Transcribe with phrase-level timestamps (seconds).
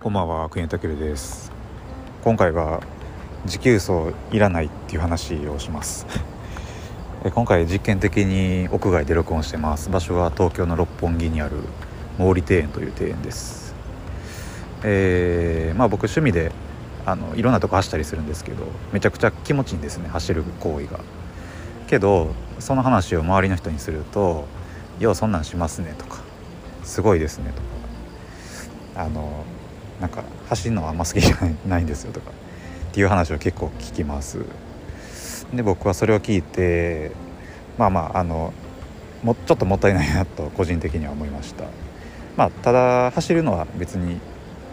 [0.00, 1.50] こんばんは国田健です。
[2.22, 2.80] 今回は
[3.46, 6.06] 持久走いらないっていう話をします。
[7.34, 9.90] 今回実験的に屋外で録音してます。
[9.90, 11.56] 場所は東京の六本木にある
[12.16, 13.74] 毛利庭園という庭園です。
[14.84, 16.52] えー、まあ僕趣味で
[17.04, 21.00] あのいろんなとこ走ったりするんですけどめちゃくちゃ気持ちいいんですね走る行為が。
[21.88, 22.28] けど
[22.60, 24.46] その話を周りの人にすると
[25.00, 26.18] 「ようそんなんしますね」とか
[26.84, 29.02] 「すごいですね」とか。
[29.04, 29.44] あの
[30.00, 34.44] なんか走るのはあんま好きじゃないんですよとかっていう話を結構聞きます。
[35.52, 37.10] で僕はそれを聞いて
[37.78, 38.52] まあまああの
[39.22, 41.64] もちょっともったいないなと個人的には思いました。
[42.36, 44.20] まあただ走るのは別に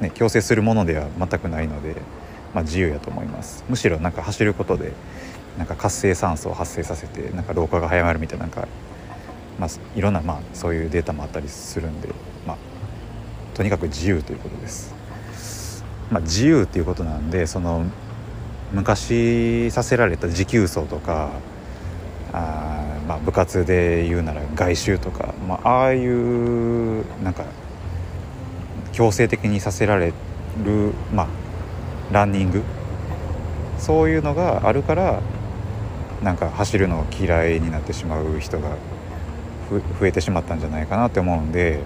[0.02, 1.96] ね強制するものでは全くないので
[2.56, 3.66] まあ、自由やと思います。
[3.68, 4.94] むしろなんか走ることで
[5.58, 8.66] なんか活性酸素を発生させてなんか老化が早まるみたいななんか、
[9.60, 12.08] まあ、いろんなまあそういうデータもあったりするんで、
[12.48, 12.58] まあ、
[13.54, 14.96] とにかく自由ということです。
[16.12, 17.86] まあ、自由っていうことなんでその
[18.72, 21.32] 昔させられた持久走とか
[22.34, 27.46] あ、まあ、部活で言うなら外周とか、まあ、ああいうなんか
[28.92, 30.14] 強制的にさせられ
[30.64, 31.28] る、まあ、
[32.12, 32.64] ランニング
[33.78, 35.22] そういうのがあるから
[36.24, 38.78] なんか走るのを嫌いになってしまう人が
[40.00, 41.82] 増えてしまったんじゃないかなって思うんで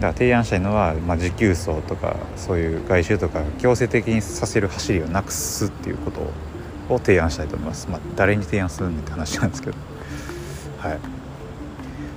[0.00, 6.20] から提案したいのは、まあ、持久走とかそういう外周とか強制的にさせる走りをなくすっていうこと
[6.92, 7.88] を提案したいと思います。
[7.88, 9.76] まあ、誰に提案するんって話なんですけど。
[10.78, 10.98] はい。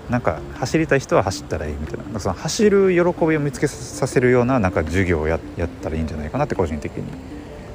[0.09, 2.19] なんか走りたい人は走ったらいいみたいな。
[2.19, 7.03] その走る喜びを見つけさせるようななんか授業をややったらいいんじゃないかなって個人的に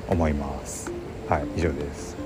[0.09, 0.91] 思います。
[1.28, 2.17] はい以上です。